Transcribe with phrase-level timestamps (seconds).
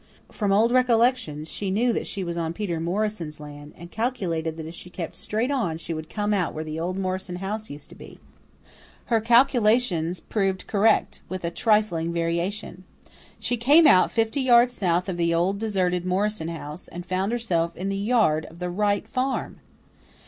[0.31, 4.65] From old recollections, she knew that she was on Peter Morrison's land, and calculated that
[4.65, 7.87] if she kept straight on she would come out where the old Morrison house used
[7.89, 8.17] to be.
[9.13, 12.83] Her calculations proved correct, with a trifling variation.
[13.37, 17.77] She came out fifty yards south of the old deserted Morrison house, and found herself
[17.77, 19.59] in the yard of the Wright farm!